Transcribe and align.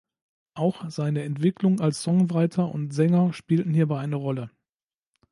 Auch 0.55 0.89
seine 0.89 1.21
Entwicklung 1.21 1.79
als 1.79 2.01
Songwriter 2.01 2.69
und 2.71 2.91
Sänger 2.91 3.33
spielten 3.33 3.71
hierbei 3.71 3.99
eine 3.99 4.15
Rolle. 4.15 4.49